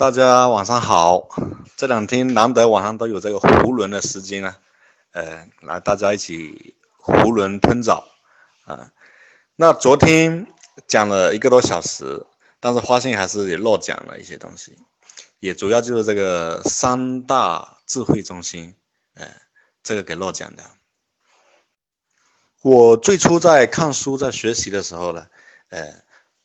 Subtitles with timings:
[0.00, 1.28] 大家晚上好，
[1.76, 4.56] 这两天难得晚上都有这个囫囵的时间啊，
[5.10, 6.74] 呃，来大家一起
[7.04, 8.08] 囫囵吞枣
[8.64, 8.90] 啊。
[9.56, 10.46] 那昨天
[10.88, 12.24] 讲了一个多小时，
[12.60, 14.78] 但是发现还是也漏讲了一些东西，
[15.38, 18.74] 也主要就是这个三大智慧中心，
[19.12, 19.30] 呃，
[19.82, 20.62] 这个给漏讲的。
[22.62, 25.26] 我最初在看书在学习的时候呢，
[25.68, 25.92] 呃，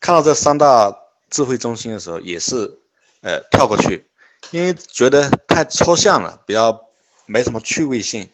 [0.02, 0.94] 看到这三大
[1.30, 2.82] 智慧中心的时候，也是。
[3.26, 4.06] 呃，跳过去，
[4.52, 6.80] 因为觉得太抽象了，比较
[7.26, 8.30] 没什么趣味性，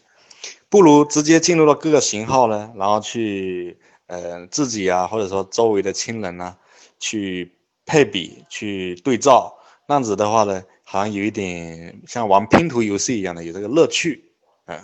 [0.68, 6.58] 不如直接进入到各个型号呢，然后去呃自己啊，或者说周围的亲人呢，
[7.00, 9.58] 去配比去对照，
[9.88, 14.34] 那样子的话呢，好像有一点像玩拼图游戏一样的，有这个乐趣。
[14.66, 14.78] 嗯，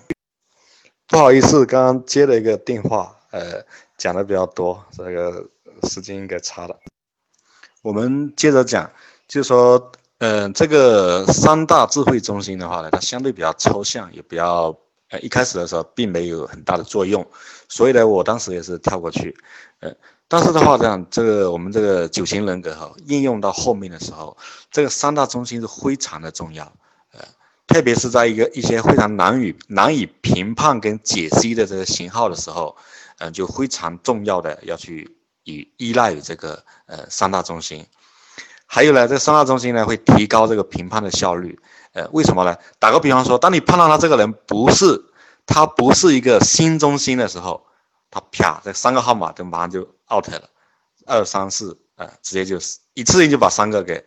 [1.08, 3.62] 不好意思，刚刚接了一个电话，呃，
[3.98, 5.50] 讲的比较多，这个
[5.84, 6.80] 时间应该差了。
[7.82, 8.90] 我们接着讲。
[9.30, 14.76] 就是说，嗯，这个三大智慧中心的话呢，它相对比较抽象，也比较，
[15.10, 17.24] 呃，一开始的时候并没有很大的作用，
[17.70, 19.38] 所以呢，我当时也是跳过去，
[19.80, 19.94] 呃，
[20.28, 24.36] 但是的话，这样，这个我们这个九型人格哈，应用到后面的时候，
[24.72, 26.66] 这个三大中心是非常的重要，
[27.12, 27.20] 呃，
[27.68, 32.76] 特别是在一个一些非常难以难以评判跟解析的这个型号的时候，
[33.20, 37.86] 嗯，就非常重要的要去以依赖于这个呃三大中心。
[38.70, 41.58] 还有呢，这三大中心呢会提高这个评判的效率。
[41.94, 42.56] 呃，为什么呢？
[42.80, 45.06] 打个比方说，当你判断他这个人不是
[45.48, 47.66] 他不是一个新中心的时候，
[48.12, 49.82] 他啪这三个号码就马上就
[50.14, 50.50] out 了，
[51.08, 52.58] 二三四，呃，直接就
[52.94, 54.06] 一次性就把三个给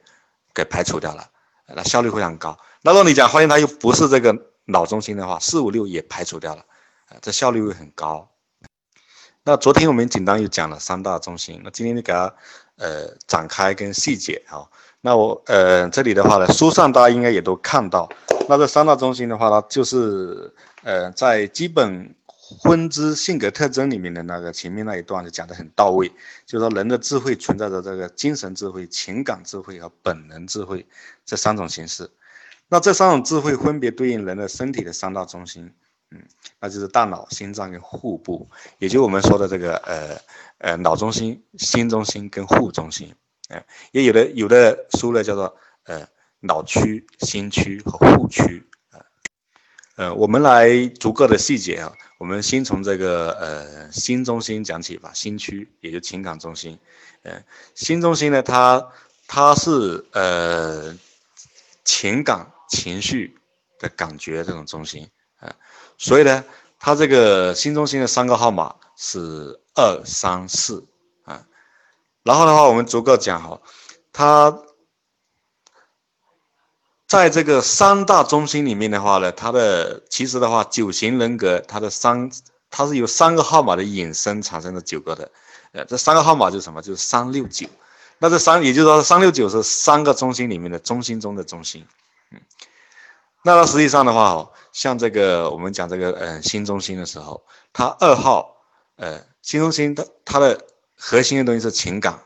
[0.55, 1.27] 给排除掉了，
[1.67, 2.57] 那效率非常高。
[2.83, 6.63] 那如果你讲发现他又不是这个脑中心的话，四五六也排除掉了，
[7.09, 8.29] 呃，这效率会很高。
[9.43, 12.33] 那昨天我们简单又讲了三大中心，那今天就给他。
[12.81, 14.67] 呃，展开跟细节哈，
[15.03, 18.09] 那我呃这里的话呢，书上大家应该也都看到，
[18.49, 20.51] 那这三大中心的话呢，就是
[20.83, 22.15] 呃在基本
[22.63, 26.09] 分支性格特征里面的那个前面那一段就讲得很到位，
[26.47, 30.87] 就是说人的智慧存在着这个精神智慧、情感智慧和本能智慧
[31.27, 32.11] 这三种形式，
[32.71, 35.71] 那这三种智慧分别对应人的身体的三大中心。
[36.13, 36.21] 嗯，
[36.59, 38.49] 那就是大脑、心脏跟腹部，
[38.79, 40.21] 也就我们说的这个呃
[40.59, 43.15] 呃脑中心、心中心跟腹中心，
[43.49, 46.09] 呃，也有的有的书呢叫做呃
[46.41, 48.99] 脑区、心区和腹区啊，
[49.95, 56.77] 呃，我们来逐个的细节啊，我们先从这个呃心中心讲起吧，心区也就情感中心，
[57.23, 57.41] 呃，
[57.77, 58.85] 心中心呢，它
[59.29, 60.93] 它是呃
[61.85, 63.39] 情感情绪
[63.79, 65.09] 的感觉这种中心。
[65.39, 65.55] 啊
[66.03, 66.43] 所以呢，
[66.79, 70.83] 它这个新中心的三个号码是二三四
[71.25, 71.45] 啊。
[72.23, 73.61] 然后的话，我们逐个讲哈，
[74.11, 74.63] 它
[77.07, 82.31] 在这个三大中心里面的话呢，它的其实的话，九型人格它的三，
[82.71, 85.31] 它是由三个号码的引申产生的九个的。
[85.73, 86.81] 呃，这三个号码就是什么？
[86.81, 87.69] 就是三六九。
[88.17, 91.87] 那这三，也就是说，三六九是三个中心里面的中心中的中心。
[92.31, 92.41] 嗯，
[93.43, 94.51] 那它实际上的话哦。
[94.73, 98.57] 像这个，我们讲这个，嗯，新中心的时候，它二号，
[98.97, 100.65] 呃，新中心它它的
[100.97, 102.23] 核心的东西是情感。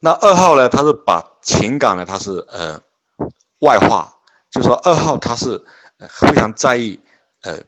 [0.00, 2.82] 那二号呢，它是把情感呢，它是呃
[3.60, 4.12] 外化，
[4.50, 5.64] 就说二号他是
[6.08, 6.98] 非常在意
[7.42, 7.58] 呃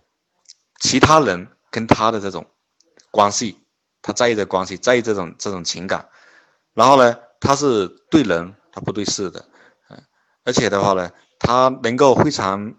[0.81, 2.45] 其他人跟他的这种
[3.11, 3.61] 关系，
[4.01, 6.09] 他在意的关系，在意这种这种情感。
[6.75, 9.45] 然后呢，他是对人，他不对事的，
[9.91, 10.03] 嗯，
[10.45, 11.11] 而且的话呢。
[11.43, 12.75] 他能够非常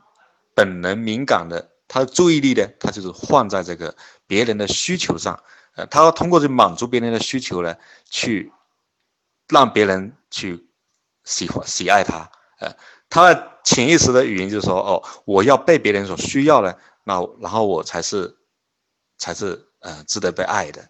[0.56, 3.94] 本能敏感的，他的注意力呢，他就是放在这个
[4.26, 5.44] 别人的需求上，
[5.76, 7.76] 呃，他要通过去满足别人的需求呢，
[8.10, 8.54] 去
[9.50, 10.66] 让别人去
[11.26, 12.74] 喜欢喜爱他，呃，
[13.10, 16.74] 他的潜意识的语言就是说，哦，我要被别人所需要呢，
[17.04, 18.38] 那然后我才是
[19.18, 20.90] 才是呃值得被爱的，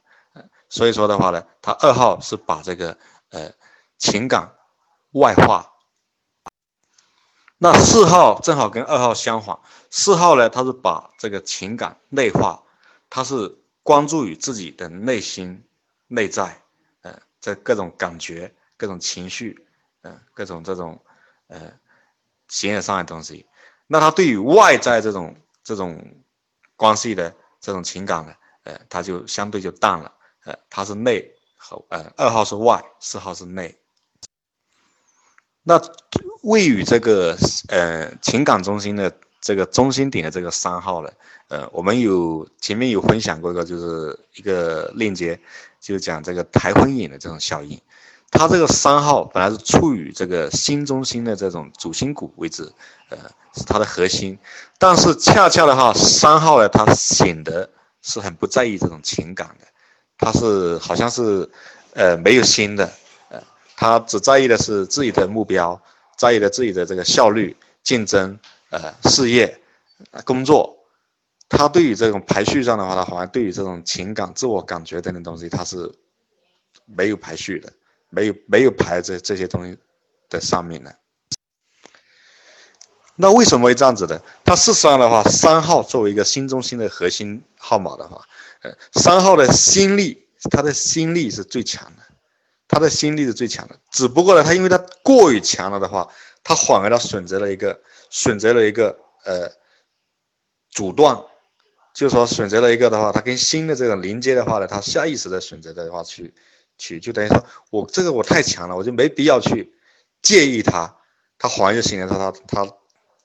[0.70, 2.96] 所以说的话呢，他二号是把这个
[3.32, 3.52] 呃
[3.98, 4.54] 情感
[5.14, 5.73] 外化。
[7.64, 9.58] 那四号正好跟二号相反，
[9.90, 12.62] 四号呢，他是把这个情感内化，
[13.10, 15.64] 他是关注于自己的内心、
[16.10, 16.62] 内在，
[17.04, 19.66] 呃，这各种感觉、各种情绪，
[20.02, 21.02] 呃，各种这种，
[21.48, 21.72] 呃，
[22.50, 23.48] 形而上的东西。
[23.88, 25.34] 那他对于外在这种
[25.64, 26.06] 这种
[26.76, 28.34] 关系的这种情感呢，
[28.64, 30.14] 呃，他就相对就淡了，
[30.44, 33.74] 呃，他是内和呃，二号是外，四号是内。
[35.66, 35.82] 那
[36.44, 37.38] 位于这个
[37.68, 39.12] 呃情感中心的
[39.42, 41.10] 这个中心点的这个三号呢，
[41.50, 45.40] 呃，我们有前面有分享过一个，就是一个链接，
[45.80, 47.80] 就讲这个台风眼的这种效应。
[48.32, 52.68] 他这个三号本来是处于这个心中心的这种主心骨位置，
[53.10, 53.18] 呃，
[53.56, 54.38] 是他的核心。
[54.80, 57.70] 但是恰恰的话，三号呢，他显得
[58.02, 59.68] 是很不在意这种情感的，
[60.18, 61.48] 他是好像是，
[61.94, 62.92] 呃，没有心的，
[63.30, 63.40] 呃，
[63.78, 65.80] 他只在意的是自己的目标，
[66.18, 68.38] 在意的自己的这个效率、竞争，
[68.70, 69.60] 呃，事业、
[70.26, 70.78] 工作。
[71.50, 75.92] 他对于这种排序上的话，他好像对于这种情感、自我感觉等等东西，他是
[76.86, 77.72] 没有排序的。
[78.16, 79.76] 没有没有排在这些东西
[80.30, 80.96] 的上面的，
[83.16, 84.22] 那为什么会这样子的？
[84.46, 88.24] 它事实上的话，三号作为一个心中心的核心号码的话，
[88.62, 92.04] 呃，三号的心力，他的心力是最强的，
[92.74, 93.76] 他的心力是最强的。
[93.92, 96.08] 只不过呢，他因为他过于强了的话，
[96.44, 97.80] 他反而他选择了一个
[98.10, 99.52] 选择了一个呃
[100.72, 101.16] 阻断，
[101.94, 106.34] 就是说选择了一个的话，他跟心的这种连接的话呢，他下意识的选择的话去。
[106.76, 109.72] 去就等于说，我这个我太强了，我就没必要去
[110.24, 110.98] 介意他，
[111.38, 112.08] 他还就行了。
[112.08, 112.76] 他他他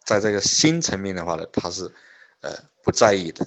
[0.05, 1.91] 在这个心层面的话呢，他是
[2.43, 2.55] 呃
[2.85, 3.47] 不在意的。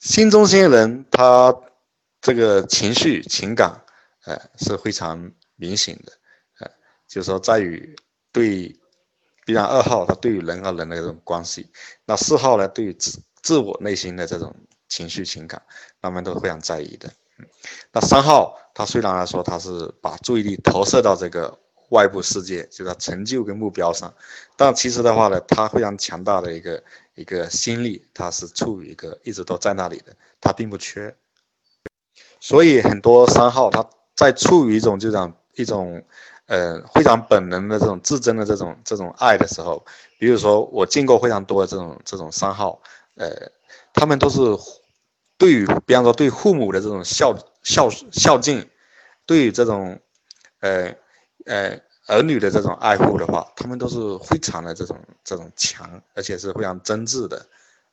[0.00, 1.56] 心中心人，他
[2.20, 3.82] 这个情绪情感
[4.24, 6.12] 呃是非常明显的，
[6.60, 6.70] 呃
[7.08, 7.94] 就是说在于
[8.32, 8.74] 对，
[9.44, 11.70] 比方二号他对于人和人的这种关系，
[12.04, 14.54] 那四号呢对于自自我内心的这种
[14.88, 15.60] 情绪情感，
[16.00, 17.12] 他们都非常在意的。
[17.92, 21.58] 那三号，他虽然来说他是把注意力投射到这个
[21.90, 24.14] 外部世界，就是成就跟目标上，
[24.56, 26.84] 但其实的话呢，他非常强大的一个
[27.16, 31.14] 一个心力，他是处于一个一直都在那里的，他并不缺。
[32.38, 36.02] 所以很多三号他在处于一种就像一种
[36.46, 39.84] 呃非常本能的这种自尊的这种这种爱的时候，
[40.18, 42.80] 比如说我见过非常多的这种这种三号，
[43.16, 43.28] 呃，
[43.92, 44.40] 他们都是。
[45.38, 48.64] 对于，比方说对父母的这种孝孝孝敬，
[49.26, 49.98] 对于这种，
[50.60, 50.94] 呃
[51.46, 51.76] 呃
[52.06, 57.44] 儿女的这种爱护的话，他们都是非常的这种这种强，而且是非常真挚的，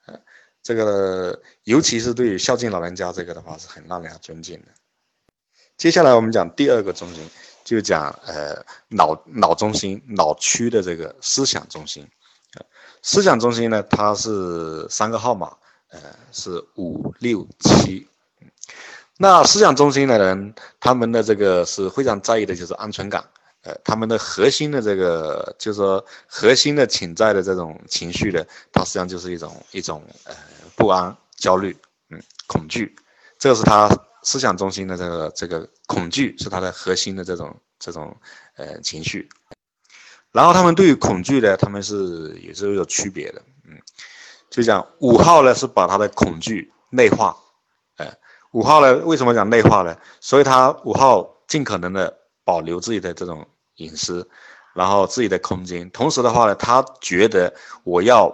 [0.06, 0.20] 呃，
[0.62, 4.68] 这个尤其是对于孝敬老人家这个的话，是很让人尊敬的。
[5.80, 7.28] 接下来我们讲第二个中心，
[7.64, 12.06] 就讲呃脑脑中心脑区的这个思想中心，
[13.02, 15.52] 思想中心呢，它是三个号码。
[15.92, 16.00] 呃，
[16.32, 18.08] 是五六七，
[19.18, 23.26] 那思想中心的人，他们的这个是非常在意的，就是安全感。
[23.64, 30.36] 呃，他们的核心的这个，就是说核心的潜在的这种情绪的，它实际上就是一种一种呃
[30.76, 31.76] 不安、焦虑，
[32.12, 32.96] 嗯，恐惧。
[33.40, 33.90] 这是他
[34.24, 38.16] 思想中心的这个这个恐惧，是他的核心的这种这种
[38.56, 39.28] 呃情绪。
[40.32, 43.80] 然后他们对于恐惧呢，他们是也是有区别的，嗯。
[44.50, 47.38] 就讲五号呢，是把他的恐惧内化，
[47.98, 48.12] 哎，
[48.52, 49.96] 五号呢，为什么讲内化呢？
[50.20, 52.12] 所以他五号尽可能的
[52.44, 53.46] 保留自己的这种
[53.76, 54.28] 隐私，
[54.74, 55.88] 然后自己的空间。
[55.92, 58.28] 同时的话呢，他觉得我要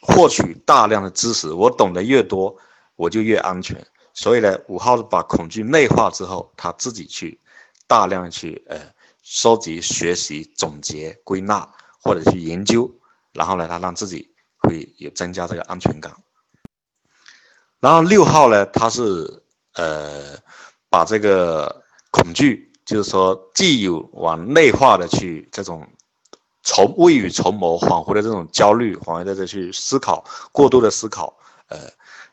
[0.00, 2.56] 获取大量的知识，我懂得越多，
[2.96, 3.86] 我就越安全。
[4.16, 7.38] 所以呢，五号是把恐惧内化之后，他自己去
[7.86, 8.80] 大量去呃
[9.22, 12.90] 收集、学习、总结、归纳或者去研究，
[13.32, 14.32] 然后呢，他让自己。
[14.58, 16.12] 会有增加这个安全感，
[17.78, 20.36] 然后六号呢，他是呃
[20.88, 25.86] 把这个恐惧，就是说既有往内化的去这种
[26.64, 31.38] 筹未雨绸缪、恍惚的这种焦虑，恍惚的这去思考过度的思考，
[31.68, 31.78] 呃，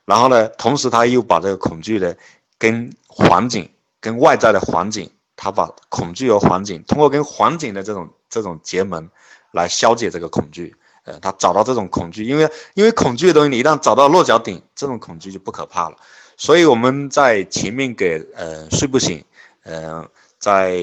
[0.06, 2.14] 然后呢，同时他又把这个恐惧呢
[2.58, 3.70] 跟环境、
[4.00, 9.10] 跟外在的环境，他把恐惧和环境通过跟环境的这种这种结盟
[9.52, 10.76] 来消解这个恐惧。
[11.06, 15.98] 呃，他找到这种恐惧，因为因为恐惧的东西，你一旦找到落脚点，这种恐惧就不可怕了。
[16.38, 19.22] 所以我们在前面给呃睡不醒，
[19.64, 20.08] 呃，
[20.40, 20.80] 在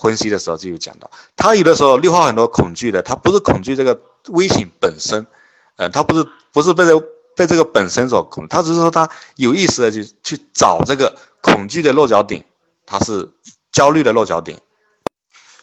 [0.00, 5.26] 分析的时候就有讲到，他有的时候六号很多恐惧的，他不是恐惧这个危险本身，
[5.74, 6.96] 呃，他不是不是被这
[7.36, 12.44] 被这个本身所恐，他只是说他有意识的去去找这个恐惧的落脚点，
[12.86, 13.28] 他是
[13.70, 14.58] 焦虑的落脚点。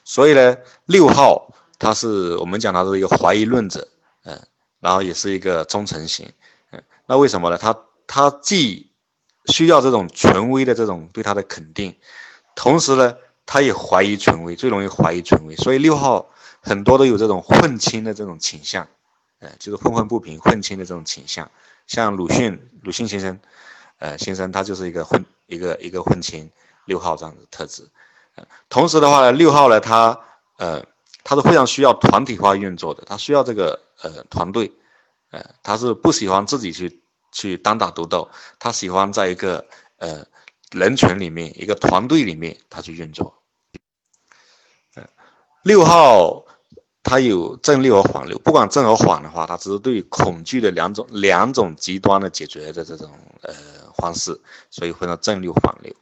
[0.04, 1.46] 所以呢，六号。
[1.82, 3.88] 他是我们讲他是一个怀疑论者，
[4.26, 4.38] 嗯，
[4.82, 6.30] 然后也是一个忠诚型，
[6.74, 7.58] 嗯，那为什么呢？
[7.58, 7.74] 他
[8.06, 8.92] 他既
[9.46, 11.96] 需要这种权威的这种对他的肯定，
[12.54, 18.86] 同时呢，他也怀疑权威，最容易怀疑权威，所以六号很多都有这种混清的这种倾向，
[19.40, 21.50] 呃，就是愤愤不平、混清的这种倾向。
[21.88, 23.40] 像鲁迅，鲁迅先生，
[23.98, 26.50] 呃，先生他就是一个混一个一个混清
[26.86, 27.88] 六号这样的特质，
[28.36, 30.20] 呃，同时的话呢，六号呢，他
[30.58, 30.86] 呃。
[31.22, 34.72] 他是非常需要团体化运作的，他需要这个呃团队，
[35.30, 38.28] 呃，他是不喜欢自己去去单打独斗，
[38.58, 39.64] 他喜欢在一个
[39.98, 40.26] 呃
[40.72, 43.36] 人群里面一个团队里面他去运作，
[45.62, 46.46] 六号
[47.02, 53.10] 它有正六和反六，不管正和反的话，它只是对恐惧的两种两种极端的解决的这种
[53.42, 53.54] 呃
[53.96, 54.40] 方式，
[54.70, 55.94] 所以分成正六反六。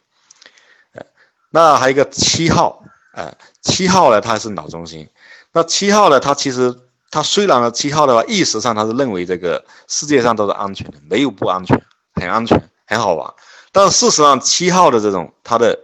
[0.93, 1.05] 呃，
[1.51, 5.07] 那还有一个七号，呃，七号呢，它是脑中心。
[5.53, 6.75] 那七号呢，它其实
[7.11, 11.79] 它虽然呢，七号的话，意识上它是认为这个世界上都是安全的，没有不安全，
[12.15, 13.33] 很安全，很好玩。
[13.71, 15.79] 但事实上，七号的这种它的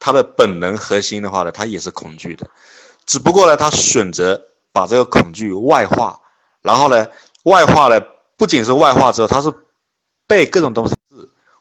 [0.00, 2.46] 它的本能核心的话呢，它也是恐惧的，
[3.06, 4.40] 只不过呢，他选择
[4.76, 6.20] 把这个恐惧外化，
[6.60, 7.06] 然后呢，
[7.44, 7.98] 外化呢，
[8.36, 9.50] 不仅是外化之后，它是
[10.26, 10.94] 被各种东西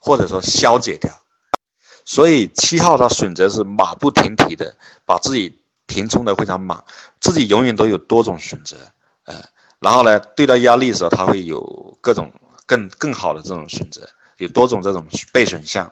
[0.01, 1.09] 或者说消解掉。
[2.03, 5.57] 所以七号他选择是马不停蹄的把自己
[5.87, 6.83] 填充的非常满，
[7.21, 8.75] 自己永远都有多种选择，
[9.23, 9.35] 呃，
[9.79, 12.29] 然后呢，对待压力的时候，他会有各种
[12.65, 14.01] 更更好的这种选择。
[14.37, 15.89] 有多种这种备选项，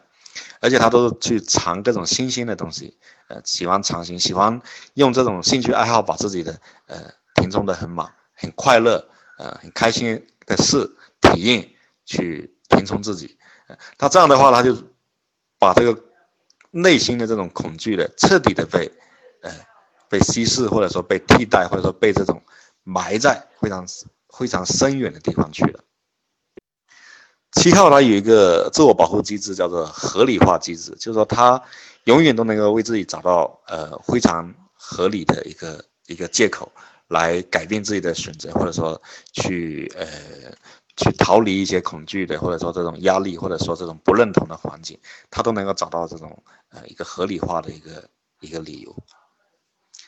[0.59, 2.97] 而且他都是去尝各种新鲜的东西，
[3.33, 4.61] 呃，喜欢尝新，喜欢
[4.93, 6.97] 用这种兴趣爱好把自己的呃
[7.33, 9.03] 填充的很满，很快乐，
[9.39, 10.87] 呃，很开心的事
[11.19, 11.67] 体验
[12.05, 13.35] 去填充自己。
[13.97, 14.77] 他这样的话，他就
[15.57, 15.99] 把这个
[16.69, 18.91] 内心的这种恐惧的彻底的被
[19.41, 19.51] 呃
[20.09, 22.39] 被稀释，或者说被替代，或者说被这种
[22.83, 23.83] 埋在非常
[24.29, 25.83] 非常深远的地方去了。
[27.55, 31.61] 七号它有一个自我保护机制，叫做合理化机制，就是说它
[32.05, 36.71] 永远都能够为自己找到呃非常合理的一个一个借口，
[37.07, 38.99] 来改变自己的选择，或者说
[39.33, 40.05] 去呃
[40.97, 48.09] 去逃离一些恐惧的，或者说这种压力，或者说这种不认同的环境，它都能够找到这种呃一个合理化的一个
[48.41, 48.95] 一个理由。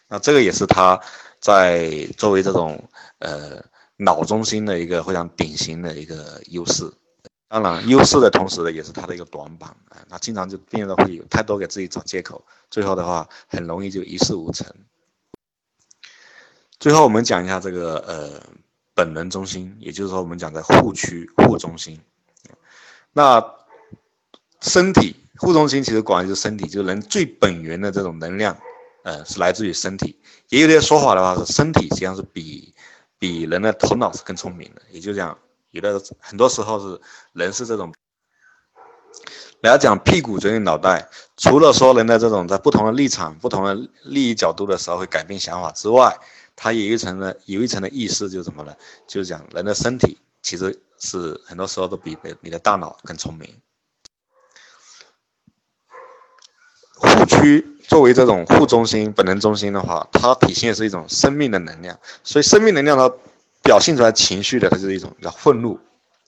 [0.07, 0.99] 那这个也是他
[1.39, 2.83] 在作为这种
[3.19, 3.63] 呃
[3.97, 6.91] 脑中心的一个非常典型的一个优势。
[7.47, 10.03] 当然，优势的同时呢，也是他的一个短板啊。
[10.09, 14.65] 他经常就变得会有太多给自己找借口，最后的话很容易就一事无成。
[16.79, 18.41] 最后我们讲一下这个呃
[18.93, 21.99] 本能中心，也就是说我们讲的护区护中心。
[23.13, 23.41] 那
[24.61, 28.57] 身体护中心其实管的就是身体，就是人最本源的这种能量，
[29.03, 30.19] 呃是来自于身体。
[30.49, 32.73] 也有点说法的话是身体实际上是比
[33.19, 35.37] 比人的头脑是更聪明的，也就这样。
[35.75, 37.01] 有的很多时候是
[37.33, 37.93] 人是这种，
[39.59, 46.17] 来讲屁股决定脑袋，除了说人的这种在不同的立场、不同的利益角度的时候会改变想法之外，
[46.55, 48.73] 它有一层的有一层的意思就是什么呢？
[49.05, 53.53] 就是讲人的身体其实是很多时候都比你的大脑更聪明。
[56.95, 63.13] 护区作为这种护中心、本能中心的话，它体现是一种生命的能量，所以生命能量它。
[63.65, 65.79] 表现出来情绪的，它就是一种叫愤怒，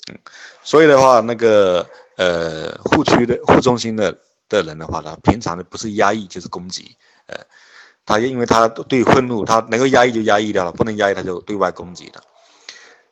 [0.10, 0.18] 嗯，
[0.64, 4.18] 所以的话，那个呃护区的护中心的
[4.50, 7.38] 的人的话，他平常的不是压抑就是攻击，呃，
[8.08, 12.22] 他因为他对愤怒，他能够压抑就压抑掉了，不能压抑他就对外攻击的。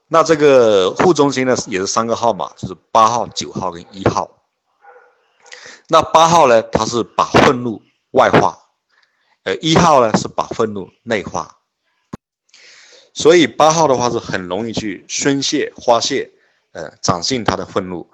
[0.08, 4.32] 那这个护中心呢也是三个号码，就是八号、九号跟一号。
[5.88, 7.80] 那八号呢，它是把愤怒
[8.12, 8.58] 外化，
[9.44, 11.58] 呃，一号呢是把愤怒内化。
[13.16, 16.30] 所以八号的话是很容易去宣泄、发泄，
[16.74, 18.06] 呃，展现他的愤怒。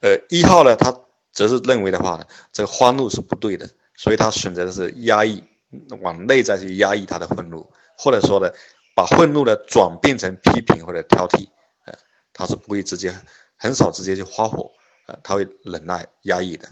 [0.00, 0.94] 呃，一号呢，他
[1.32, 5.42] 则是认为的话呢，这个欢怒是不对的，所以他选择的是压抑，
[6.02, 8.50] 往内在去压抑他的愤怒，或者说呢，
[8.94, 11.48] 把愤怒呢转变成批评或者挑剔，
[11.86, 11.94] 呃，
[12.34, 13.14] 他是不会直接，
[13.56, 14.70] 很少直接去发火，
[15.06, 16.68] 呃，他会忍耐压抑的。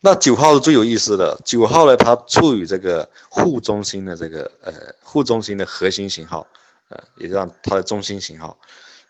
[0.00, 6.46] 那九号是最有意思的，九号呢，它处于这个护中心的这个呃护中心的核心型号，
[6.88, 8.56] 呃，也叫它的中心型号。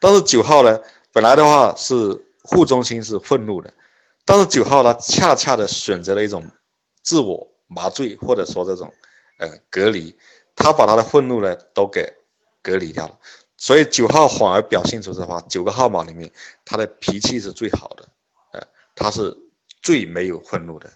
[0.01, 0.81] 但是九号呢，
[1.13, 1.95] 本来的话是
[2.43, 3.71] 护中心是愤怒的，
[4.25, 6.43] 但是九号它恰恰的选择了一种
[7.03, 8.91] 自我麻醉或者说这种
[9.39, 10.17] 呃隔离，
[10.57, 12.11] 他把他的愤怒呢都给
[12.63, 13.19] 隔离掉了，
[13.59, 16.33] 所以九号反而表现出的话，九个号码里面
[16.65, 18.09] 他的脾气是最好的，
[18.53, 19.37] 呃，他是。
[19.83, 20.91] 最没有愤怒的，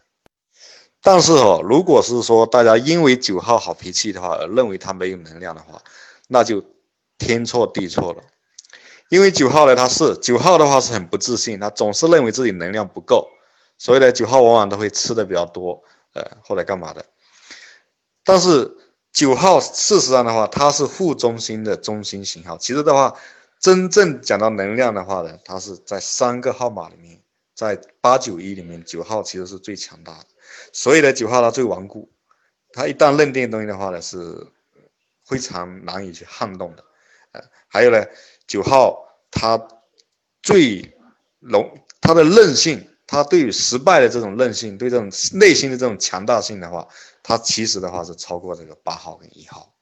[1.00, 5.82] 但是哦，如果是说大家因为九号好脾气的话而认为他没有能量的话，
[6.28, 6.64] 那就
[7.18, 8.22] 天错地错了。
[9.08, 13.28] 因为九号呢，他是九号的话是很不自信，他总是认为自己能量不够，
[13.78, 15.82] 所以呢，九号往往都会吃的比较多，
[16.14, 17.04] 呃，或者干嘛的。
[18.24, 18.74] 但是
[19.12, 22.56] 九号事实上的话，它是副中心的中心型号。
[22.56, 23.14] 其实的话，
[23.60, 27.21] 真正讲到能量的话呢，它是在三个号码里面。
[27.62, 30.26] 在八九一里面，九号其实是最强大的，
[30.72, 32.10] 所以呢，九号它最顽固，
[32.72, 34.46] 它一旦认定东西的话呢，是
[35.24, 36.84] 非常难以去撼动的。
[37.30, 38.04] 呃，还有呢，
[38.46, 38.98] 九号
[39.30, 39.56] 它
[40.42, 40.92] 最
[41.38, 46.88] 容它的韧性，他对于失败的这种韧性，对这种内心的这种强大性的话，
[47.22, 49.72] 他其实的话是超过这个八号跟一号。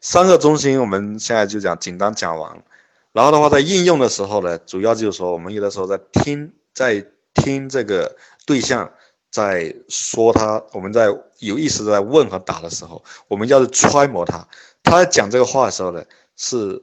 [0.00, 2.64] 三个中心我们现在就讲简单讲完，
[3.14, 8.92] 然后的话在应用的时候呢，主要就是说我们有的时候在听，在听这个对象
[9.30, 11.06] 在说他，我们在
[11.38, 14.44] 有意识在问和答的时候，我们要去揣摩他，
[14.82, 16.04] 他在讲这个话的时候呢，
[16.36, 16.82] 是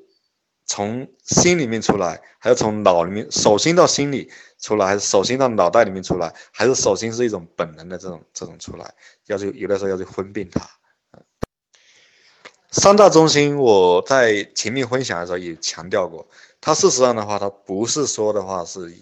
[0.66, 8.94] 从心里面出来，还是从脑里面手心到心里出来，还是手心到脑袋里面出来，还是手心是一种本能的这种这种出来，
[9.26, 10.62] 要去有的时候要去分辨它。
[12.72, 16.26] 三大中心，我在前面分享的时候也强调过，
[16.62, 18.94] 它事实上的话，它不是说的话是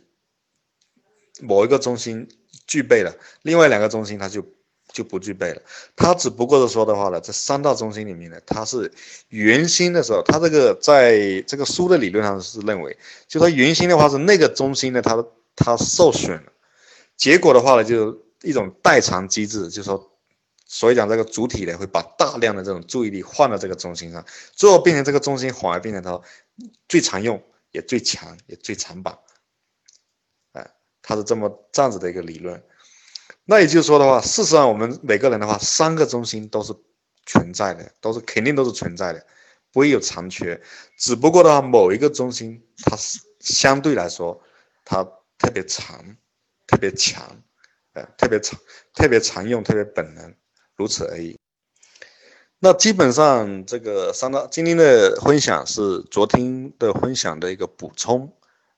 [1.40, 2.28] 某一个中心
[2.66, 4.44] 具备了，另外两个中心它就
[4.92, 5.62] 就不具备了。
[5.96, 8.92] 它只不过是说的话呢，这三大中心里面呢，它是
[9.28, 12.98] 圆心的时候，它这个在这个书的理论上是认为，
[13.28, 15.24] 就它圆心的话是那个中心呢，它
[15.56, 16.52] 它受损了，
[17.16, 20.09] 结果的话呢，就一种代偿机制，就说。
[20.72, 24.24] 所以讲这个主体呢，会把大量的这种注意力放到这个中心上，
[24.54, 26.22] 最后变成这个中心反而变成它
[26.88, 29.18] 最常用、也最强、也最长板。
[30.52, 30.72] 哎，
[31.02, 32.64] 它是这么这样子的一个理论。
[33.46, 36.72] 那也就是说的话，事实上我们每个人的话，三个中心都是
[37.26, 39.26] 存在的，都是肯定都是存在的，
[39.72, 40.62] 不会有残缺。
[41.00, 44.40] 只不过的话，某一个中心它是相对来说
[44.86, 45.04] 它
[45.40, 46.16] 特别长、
[46.68, 47.42] 特别强，
[47.94, 48.60] 呃，特别常、
[48.94, 50.36] 特别常用、特别本能。
[50.80, 51.38] 如此而已。
[52.62, 58.34] 那基本上这个三大今天的分享是昨天的分享的一个补充，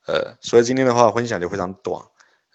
[0.05, 1.99] 呃，所以今天的话分享就非常短，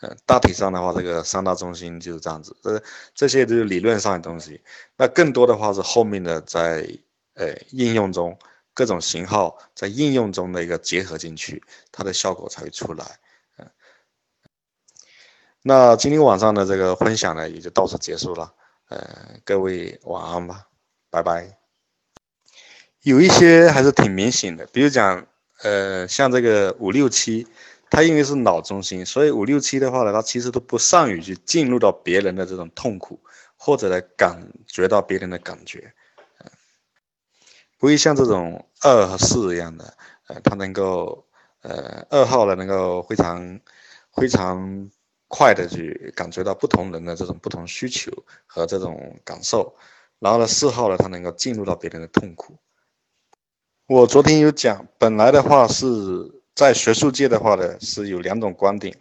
[0.02, 2.82] 呃，大体上的话这个三大中心就是这样子，这
[3.14, 4.60] 这些都是理论上的东西。
[4.96, 6.88] 那更多的话是后面的在
[7.34, 8.38] 呃应用中
[8.72, 11.60] 各种型号在应用中的一个结合进去，
[11.90, 13.04] 它的效果才会出来。
[13.58, 13.68] 嗯，
[15.62, 18.54] 那今天晚上的这个分享呢也就到此结束了。
[18.88, 20.68] 呃，各位晚安吧，
[21.10, 21.58] 拜拜。
[23.02, 25.26] 有一些还是挺明显的，比如讲，
[25.62, 27.46] 呃，像这个五六七，
[27.90, 33.18] 它因为是脑中心，所以五六七的话呢，它其实都不善于去进入到别人的这种痛苦，
[33.56, 35.92] 或者来感觉到别人的感觉，
[37.78, 39.96] 不会像这种二和四一样的，
[40.28, 41.26] 呃，它能够，
[41.62, 43.60] 呃，二号呢能够非常，
[44.14, 44.88] 非常。
[45.28, 48.12] 快的去感觉到不同人的这种不同需求
[48.46, 49.74] 和这种感受，
[50.20, 52.56] 然后呢，四号呢，他能够进入到别人的痛苦。
[53.88, 55.84] 我昨天有讲，本来的话是
[56.54, 58.96] 在学术界的话呢，是有两种观点，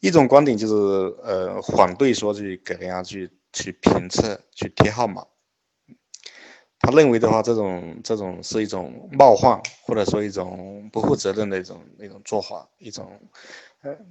[0.00, 0.74] 一种观点就是
[1.22, 5.26] 呃反对说去给人家去去评测去贴号码，
[6.80, 13.20] 他认为的话，这种这种是一种冒犯或者说一种不负责任的一种那种做法，一种。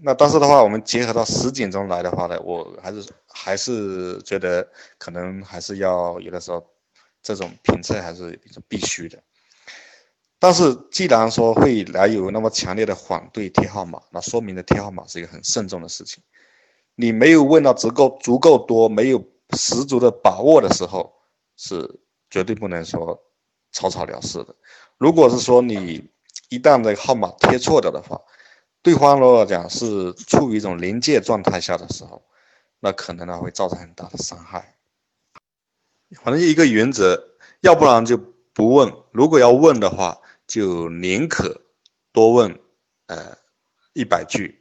[0.02, 4.66] 那但是的话，我们结合到实践中来的话呢，我还是还是觉得
[4.98, 6.66] 可能还是要有的时候，
[7.22, 9.22] 这种评测还是必须的。
[10.40, 16.24] 但是既然说会来有那么强烈的反对贴号码，那说明的贴号码是一个很慎重的事情。
[16.96, 19.22] 你没有问到足够足够多，没有
[19.58, 21.14] 十足的把握的时候，
[21.58, 22.00] 是
[22.36, 23.18] 绝对不能说
[23.72, 24.54] 草草了事的。
[24.98, 26.10] 如果是说你
[26.50, 28.20] 一旦这个号码贴错掉的话，
[28.82, 32.22] 对方如果讲是处于一种临界状态下的时候，
[32.82, 34.76] 那可能呢会造成很大的伤害。
[36.24, 38.18] 反正一个原则，要不然就
[38.52, 41.62] 不问，如果要问的话，就宁可
[42.12, 42.60] 多问，
[43.06, 43.38] 呃，
[43.94, 44.60] 一百句，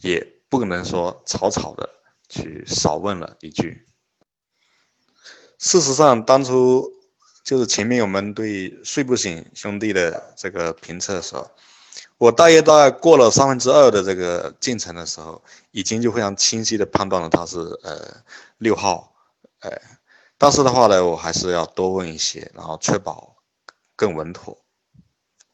[0.00, 1.90] 也不能说草草的
[2.30, 3.86] 去少问了一句。
[5.58, 6.90] 事实上，当初
[7.42, 11.50] 就是前面我们对睡不醒兄弟的这个评测的时候。
[12.18, 18.22] 我大约大概过了三分之二的这个进程的时候，已经就非常清晰的判断了他是呃
[18.58, 19.12] 六号，
[19.58, 19.70] 呃，
[20.38, 23.34] 但是的话呢，我还是要多问一些，然后确保
[23.96, 24.56] 更稳妥。